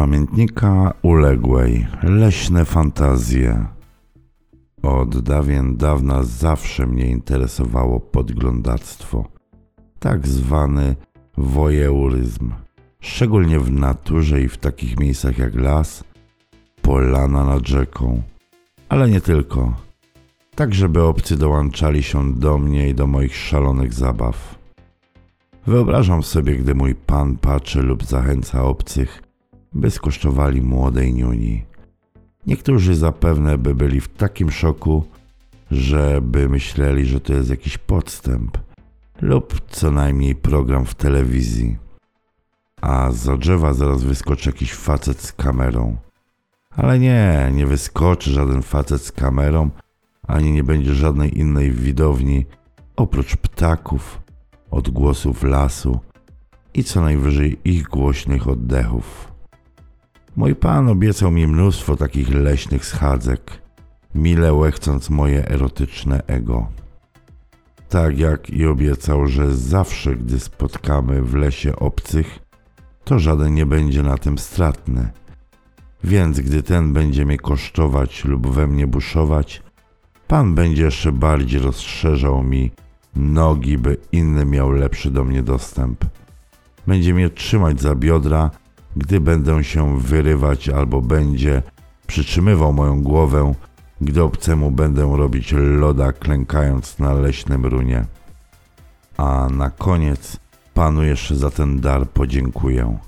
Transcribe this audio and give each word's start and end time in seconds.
pamiętnika 0.00 0.92
uległej 1.02 1.86
leśne 2.02 2.64
fantazje. 2.64 3.66
Od 4.82 5.20
dawien 5.20 5.76
dawna 5.76 6.22
zawsze 6.22 6.86
mnie 6.86 7.06
interesowało 7.06 8.00
podglądactwo, 8.00 9.24
tak 9.98 10.28
zwany 10.28 10.96
wojeuryzm, 11.36 12.50
szczególnie 13.00 13.60
w 13.60 13.72
naturze 13.72 14.42
i 14.42 14.48
w 14.48 14.56
takich 14.56 15.00
miejscach 15.00 15.38
jak 15.38 15.54
las, 15.54 16.04
polana 16.82 17.44
nad 17.44 17.68
rzeką, 17.68 18.22
ale 18.88 19.10
nie 19.10 19.20
tylko, 19.20 19.72
tak 20.54 20.74
żeby 20.74 21.02
obcy 21.02 21.36
dołączali 21.36 22.02
się 22.02 22.34
do 22.34 22.58
mnie 22.58 22.88
i 22.88 22.94
do 22.94 23.06
moich 23.06 23.36
szalonych 23.36 23.92
zabaw. 23.92 24.58
Wyobrażam 25.66 26.22
sobie, 26.22 26.56
gdy 26.56 26.74
mój 26.74 26.94
pan 26.94 27.36
patrzy 27.36 27.82
lub 27.82 28.04
zachęca 28.04 28.64
obcych, 28.64 29.29
by 29.72 29.90
skosztowali 29.90 30.62
młodej 30.62 31.14
niuni. 31.14 31.64
Niektórzy 32.46 32.94
zapewne 32.94 33.58
by 33.58 33.74
byli 33.74 34.00
w 34.00 34.08
takim 34.08 34.50
szoku, 34.50 35.04
że 35.70 36.20
by 36.22 36.48
myśleli, 36.48 37.06
że 37.06 37.20
to 37.20 37.32
jest 37.32 37.50
jakiś 37.50 37.78
podstęp 37.78 38.58
lub 39.20 39.60
co 39.70 39.90
najmniej 39.90 40.34
program 40.34 40.84
w 40.84 40.94
telewizji. 40.94 41.76
A 42.80 43.12
za 43.12 43.36
drzewa 43.36 43.74
zaraz 43.74 44.02
wyskoczy 44.02 44.48
jakiś 44.48 44.74
facet 44.74 45.20
z 45.20 45.32
kamerą. 45.32 45.96
Ale 46.70 46.98
nie, 46.98 47.50
nie 47.54 47.66
wyskoczy 47.66 48.30
żaden 48.30 48.62
facet 48.62 49.02
z 49.02 49.12
kamerą, 49.12 49.70
ani 50.26 50.52
nie 50.52 50.64
będzie 50.64 50.94
żadnej 50.94 51.38
innej 51.38 51.72
widowni 51.72 52.46
oprócz 52.96 53.36
ptaków, 53.36 54.20
odgłosów 54.70 55.42
lasu 55.42 56.00
i 56.74 56.84
co 56.84 57.00
najwyżej 57.00 57.58
ich 57.64 57.82
głośnych 57.82 58.48
oddechów. 58.48 59.29
Mój 60.36 60.54
pan 60.54 60.88
obiecał 60.88 61.30
mi 61.30 61.46
mnóstwo 61.46 61.96
takich 61.96 62.34
leśnych 62.34 62.86
schadzek, 62.86 63.62
mile 64.14 64.54
łechcąc 64.54 65.10
moje 65.10 65.48
erotyczne 65.48 66.22
ego. 66.26 66.66
Tak 67.88 68.18
jak 68.18 68.50
i 68.50 68.66
obiecał, 68.66 69.26
że 69.26 69.56
zawsze, 69.56 70.16
gdy 70.16 70.40
spotkamy 70.40 71.22
w 71.22 71.34
lesie 71.34 71.76
obcych, 71.76 72.38
to 73.04 73.18
żaden 73.18 73.54
nie 73.54 73.66
będzie 73.66 74.02
na 74.02 74.18
tym 74.18 74.38
stratny. 74.38 75.10
Więc 76.04 76.40
gdy 76.40 76.62
ten 76.62 76.92
będzie 76.92 77.26
mnie 77.26 77.38
kosztować 77.38 78.24
lub 78.24 78.46
we 78.46 78.66
mnie 78.66 78.86
buszować, 78.86 79.62
pan 80.28 80.54
będzie 80.54 80.82
jeszcze 80.84 81.12
bardziej 81.12 81.60
rozszerzał 81.60 82.42
mi 82.42 82.70
nogi, 83.16 83.78
by 83.78 83.96
inny 84.12 84.44
miał 84.44 84.70
lepszy 84.70 85.10
do 85.10 85.24
mnie 85.24 85.42
dostęp. 85.42 86.04
Będzie 86.86 87.14
mnie 87.14 87.30
trzymać 87.30 87.80
za 87.80 87.94
biodra, 87.94 88.50
gdy 88.96 89.20
będę 89.20 89.64
się 89.64 89.98
wyrywać, 89.98 90.68
albo 90.68 91.02
będzie 91.02 91.62
przytrzymywał 92.06 92.72
moją 92.72 93.02
głowę, 93.02 93.54
gdy 94.00 94.22
obcemu 94.22 94.70
będę 94.70 95.16
robić 95.16 95.52
loda, 95.52 96.12
klękając 96.12 96.98
na 96.98 97.12
leśnym 97.12 97.66
runie. 97.66 98.04
A 99.16 99.48
na 99.50 99.70
koniec 99.70 100.36
panu 100.74 101.02
jeszcze 101.02 101.36
za 101.36 101.50
ten 101.50 101.80
dar 101.80 102.08
podziękuję. 102.08 102.98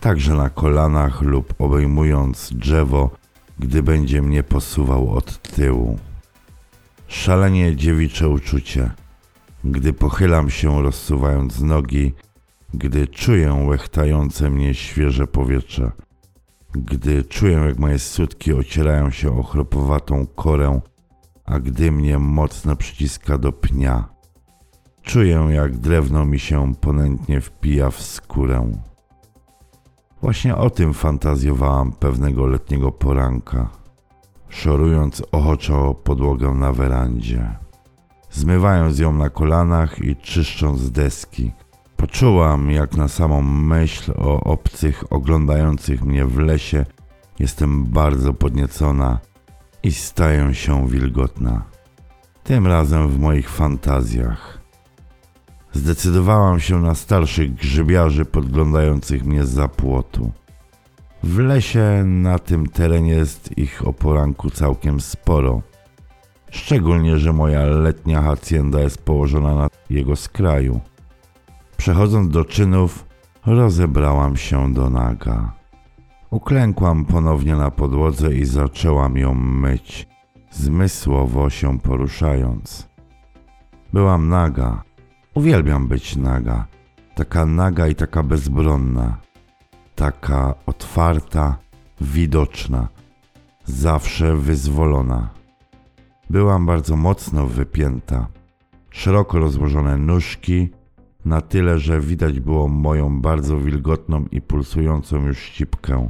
Także 0.00 0.34
na 0.34 0.50
kolanach 0.50 1.22
lub 1.22 1.54
obejmując 1.58 2.52
drzewo, 2.52 3.10
gdy 3.58 3.82
będzie 3.82 4.22
mnie 4.22 4.42
posuwał 4.42 5.10
od 5.10 5.42
tyłu. 5.42 5.98
Szalenie 7.08 7.76
dziewicze 7.76 8.28
uczucie, 8.28 8.90
gdy 9.64 9.92
pochylam 9.92 10.50
się 10.50 10.82
rozsuwając 10.82 11.60
nogi, 11.60 12.14
gdy 12.74 13.08
czuję 13.08 13.52
łechtające 13.52 14.50
mnie 14.50 14.74
świeże 14.74 15.26
powietrze, 15.26 15.92
gdy 16.72 17.24
czuję 17.24 17.52
jak 17.52 17.78
moje 17.78 17.98
sutki 17.98 18.52
ocierają 18.52 19.10
się 19.10 19.38
o 19.38 19.42
chropowatą 19.42 20.26
korę, 20.26 20.80
a 21.44 21.60
gdy 21.60 21.92
mnie 21.92 22.18
mocno 22.18 22.76
przyciska 22.76 23.38
do 23.38 23.52
pnia. 23.52 24.08
Czuję 25.02 25.48
jak 25.50 25.76
drewno 25.76 26.24
mi 26.24 26.38
się 26.38 26.74
ponętnie 26.80 27.40
wpija 27.40 27.90
w 27.90 28.02
skórę. 28.02 28.72
Właśnie 30.22 30.56
o 30.56 30.70
tym 30.70 30.94
fantazjowałam 30.94 31.92
pewnego 31.92 32.46
letniego 32.46 32.92
poranka, 32.92 33.70
szorując 34.48 35.22
ochoczo 35.32 35.94
podłogę 35.94 36.50
na 36.50 36.72
werandzie, 36.72 37.56
zmywając 38.30 38.98
ją 38.98 39.12
na 39.12 39.30
kolanach 39.30 39.98
i 39.98 40.16
czyszcząc 40.16 40.90
deski. 40.90 41.52
Poczułam, 42.00 42.70
jak 42.70 42.96
na 42.96 43.08
samą 43.08 43.42
myśl 43.42 44.12
o 44.16 44.40
obcych 44.40 45.12
oglądających 45.12 46.02
mnie 46.02 46.26
w 46.26 46.38
lesie 46.38 46.86
jestem 47.38 47.84
bardzo 47.84 48.34
podniecona 48.34 49.18
i 49.82 49.92
staję 49.92 50.54
się 50.54 50.88
wilgotna. 50.88 51.62
Tym 52.44 52.66
razem 52.66 53.08
w 53.08 53.18
moich 53.18 53.50
fantazjach. 53.50 54.58
Zdecydowałam 55.72 56.60
się 56.60 56.80
na 56.80 56.94
starszych 56.94 57.54
grzybiarzy 57.54 58.24
podglądających 58.24 59.24
mnie 59.24 59.44
za 59.44 59.68
płotu. 59.68 60.32
W 61.22 61.38
lesie 61.38 62.02
na 62.04 62.38
tym 62.38 62.66
terenie 62.66 63.12
jest 63.12 63.58
ich 63.58 63.88
o 63.88 63.92
poranku 63.92 64.50
całkiem 64.50 65.00
sporo. 65.00 65.62
Szczególnie, 66.50 67.18
że 67.18 67.32
moja 67.32 67.66
letnia 67.66 68.22
hacienda 68.22 68.80
jest 68.80 69.02
położona 69.02 69.54
na 69.54 69.68
jego 69.90 70.16
skraju. 70.16 70.80
Przechodząc 71.80 72.28
do 72.28 72.44
czynów, 72.44 73.06
rozebrałam 73.46 74.36
się 74.36 74.74
do 74.74 74.90
naga. 74.90 75.52
Uklękłam 76.30 77.04
ponownie 77.04 77.56
na 77.56 77.70
podłodze 77.70 78.34
i 78.34 78.44
zaczęłam 78.44 79.16
ją 79.16 79.34
myć, 79.34 80.08
zmysłowo 80.50 81.50
się 81.50 81.78
poruszając. 81.78 82.88
Byłam 83.92 84.28
naga. 84.28 84.82
Uwielbiam 85.34 85.88
być 85.88 86.16
naga. 86.16 86.66
Taka 87.14 87.46
naga 87.46 87.88
i 87.88 87.94
taka 87.94 88.22
bezbronna. 88.22 89.16
Taka 89.94 90.54
otwarta, 90.66 91.58
widoczna. 92.00 92.88
Zawsze 93.64 94.36
wyzwolona. 94.36 95.30
Byłam 96.30 96.66
bardzo 96.66 96.96
mocno 96.96 97.46
wypięta. 97.46 98.26
Szeroko 98.90 99.38
rozłożone 99.38 99.96
nóżki, 99.96 100.79
na 101.24 101.40
tyle, 101.40 101.78
że 101.78 102.00
widać 102.00 102.40
było 102.40 102.68
moją 102.68 103.20
bardzo 103.20 103.58
wilgotną 103.58 104.24
i 104.30 104.40
pulsującą 104.40 105.26
już 105.26 105.38
ścipkę, 105.38 106.08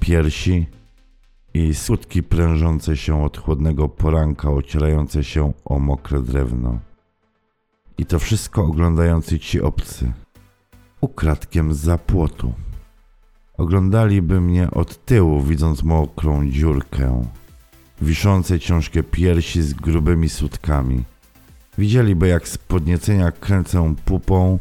piersi 0.00 0.66
i 1.54 1.74
skutki 1.74 2.22
prężące 2.22 2.96
się 2.96 3.24
od 3.24 3.38
chłodnego 3.38 3.88
poranka, 3.88 4.50
ocierające 4.50 5.24
się 5.24 5.52
o 5.64 5.78
mokre 5.78 6.22
drewno. 6.22 6.78
I 7.98 8.06
to 8.06 8.18
wszystko 8.18 8.64
oglądający 8.64 9.38
ci 9.38 9.60
obcy, 9.60 10.12
ukradkiem 11.00 11.74
za 11.74 11.98
płotu. 11.98 12.52
Oglądaliby 13.58 14.40
mnie 14.40 14.70
od 14.70 15.04
tyłu, 15.04 15.42
widząc 15.42 15.82
mokrą 15.82 16.48
dziurkę, 16.48 17.24
wiszące 18.02 18.60
ciężkie 18.60 19.02
piersi 19.02 19.62
z 19.62 19.74
grubymi 19.74 20.28
sutkami– 20.28 21.04
Widzieliby, 21.78 22.28
jak 22.28 22.48
z 22.48 22.58
podniecenia 22.58 23.32
kręcę 23.32 23.94
pupą 24.04 24.58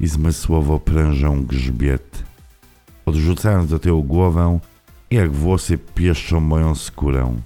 i 0.00 0.06
zmysłowo 0.06 0.78
prężę 0.78 1.42
grzbiet, 1.46 2.24
odrzucając 3.06 3.70
do 3.70 3.78
tyłu 3.78 4.04
głowę 4.04 4.58
i 5.10 5.14
jak 5.14 5.32
włosy 5.32 5.78
pieszczą 5.78 6.40
moją 6.40 6.74
skórę. 6.74 7.36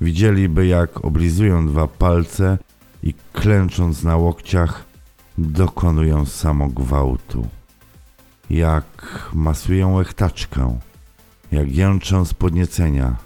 Widzieliby, 0.00 0.66
jak 0.66 1.04
oblizują 1.04 1.68
dwa 1.68 1.86
palce 1.86 2.58
i 3.02 3.14
klęcząc 3.32 4.02
na 4.02 4.16
łokciach, 4.16 4.84
dokonują 5.38 6.26
samogwałtu. 6.26 7.48
Jak 8.50 9.30
masują 9.34 9.94
łechtaczkę, 9.94 10.78
jak 11.52 11.72
jęczą 11.72 12.24
z 12.24 12.34
podniecenia, 12.34 13.16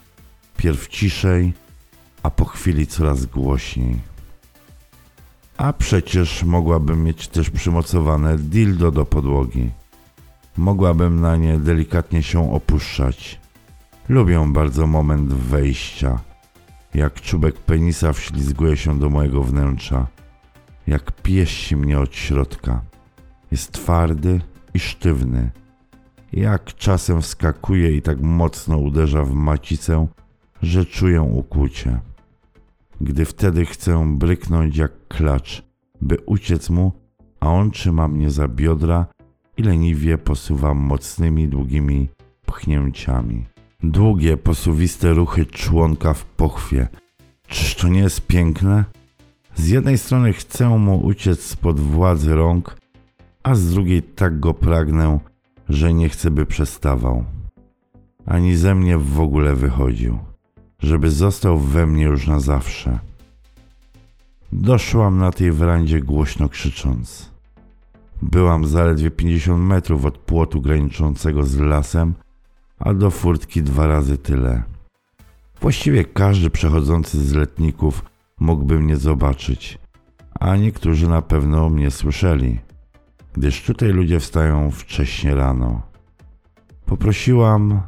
pierw 0.56 0.88
ciszej, 0.88 1.53
a 2.23 2.31
po 2.31 2.44
chwili 2.44 2.87
coraz 2.87 3.26
głośniej. 3.26 4.10
A 5.61 5.73
przecież 5.73 6.45
mogłabym 6.45 7.05
mieć 7.05 7.29
też 7.29 7.51
przymocowane 7.51 8.39
dildo 8.39 8.91
do 8.91 9.05
podłogi. 9.05 9.71
Mogłabym 10.57 11.21
na 11.21 11.37
nie 11.37 11.59
delikatnie 11.59 12.23
się 12.23 12.53
opuszczać. 12.53 13.41
Lubię 14.09 14.53
bardzo 14.53 14.87
moment 14.87 15.33
wejścia. 15.33 16.19
Jak 16.95 17.21
czubek 17.21 17.57
penisa 17.57 18.12
wślizguje 18.12 18.77
się 18.77 18.99
do 18.99 19.11
mojego 19.11 19.43
wnętrza. 19.43 20.07
Jak 20.87 21.12
pieści 21.12 21.77
mnie 21.77 21.99
od 21.99 22.15
środka. 22.15 22.81
Jest 23.51 23.73
twardy 23.73 24.41
i 24.75 24.79
sztywny. 24.79 25.51
Jak 26.33 26.75
czasem 26.75 27.23
wskakuje 27.23 27.93
i 27.93 28.03
tak 28.03 28.21
mocno 28.21 28.77
uderza 28.77 29.25
w 29.25 29.35
macicę, 29.35 30.06
że 30.63 30.87
czuję 30.87 31.23
ukłucie 31.23 32.01
gdy 33.00 33.25
wtedy 33.25 33.64
chcę 33.67 34.17
bryknąć 34.19 34.76
jak 34.76 35.08
klacz, 35.08 35.62
by 36.00 36.17
uciec 36.26 36.70
mu, 36.70 36.93
a 37.41 37.49
on 37.49 37.70
trzyma 37.70 38.08
mnie 38.08 38.31
za 38.31 38.49
biodra 38.49 39.06
i 39.56 39.62
leniwie 39.62 40.19
posuwa 40.19 40.75
mocnymi, 40.75 41.49
długimi 41.49 42.08
pchnięciami. 42.47 43.44
Długie, 43.82 44.37
posuwiste 44.37 45.12
ruchy 45.12 45.47
członka 45.47 46.14
w 46.14 46.25
pochwie. 46.25 46.88
Czyż 47.47 47.75
to 47.75 47.88
nie 47.88 48.00
jest 48.00 48.26
piękne? 48.26 48.85
Z 49.55 49.69
jednej 49.69 49.99
strony 49.99 50.32
chcę 50.32 50.69
mu 50.69 51.06
uciec 51.06 51.41
spod 51.43 51.81
władzy 51.81 52.35
rąk, 52.35 52.76
a 53.43 53.55
z 53.55 53.70
drugiej 53.70 54.03
tak 54.03 54.41
go 54.41 54.55
pragnę, 54.55 55.20
że 55.69 55.94
nie 55.94 56.08
chcę, 56.08 56.31
by 56.31 56.46
przestawał. 56.46 57.25
Ani 58.26 58.56
ze 58.56 58.75
mnie 58.75 58.99
w 58.99 59.20
ogóle 59.20 59.55
wychodził, 59.56 60.19
żeby 60.82 61.11
został 61.11 61.59
we 61.59 61.87
mnie 61.87 62.03
już 62.03 62.27
na 62.27 62.41
zawsze. 62.41 62.99
Doszłam 64.53 65.19
na 65.19 65.32
tej 65.32 65.53
werandzie 65.53 66.00
głośno 66.00 66.49
krzycząc. 66.49 67.31
Byłam 68.23 68.67
zaledwie 68.67 69.11
50 69.11 69.62
metrów 69.62 70.05
od 70.05 70.19
płotu 70.19 70.61
graniczącego 70.61 71.43
z 71.43 71.59
lasem, 71.59 72.15
a 72.79 72.94
do 72.94 73.11
furtki 73.11 73.62
dwa 73.62 73.87
razy 73.87 74.19
tyle. 74.19 74.62
Właściwie 75.61 76.05
każdy 76.05 76.50
przechodzący 76.50 77.25
z 77.25 77.35
letników 77.35 78.05
mógłby 78.41 78.81
mnie 78.81 78.97
zobaczyć, 78.97 79.79
a 80.41 80.56
niektórzy 80.56 81.09
na 81.09 81.23
pewno 81.23 81.69
mnie 81.69 81.91
słyszeli, 81.91 82.59
gdyż 83.32 83.62
tutaj 83.62 83.88
ludzie 83.88 84.21
wstają 84.21 84.71
wcześnie 84.71 85.35
rano. 85.35 85.82
Poprosiłam 86.87 87.81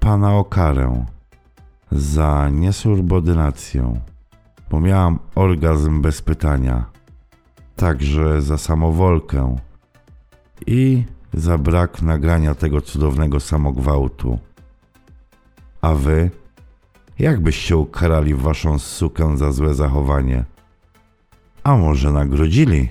pana 0.00 0.34
o 0.36 0.44
karę 0.44 1.04
za 1.92 2.48
niesubordynację, 2.48 4.00
bo 4.70 4.80
miałam 4.80 5.18
orgazm 5.34 6.02
bez 6.02 6.22
pytania, 6.22 6.84
także 7.76 8.42
za 8.42 8.58
samowolkę 8.58 9.56
i 10.66 11.04
za 11.34 11.58
brak 11.58 12.02
nagrania 12.02 12.54
tego 12.54 12.80
cudownego 12.80 13.40
samogwałtu. 13.40 14.38
A 15.80 15.94
wy? 15.94 16.30
Jak 17.18 17.40
byście 17.40 17.76
ukarali 17.76 18.34
waszą 18.34 18.78
sukę 18.78 19.36
za 19.36 19.52
złe 19.52 19.74
zachowanie? 19.74 20.44
A 21.64 21.76
może 21.76 22.12
nagrodzili? 22.12 22.88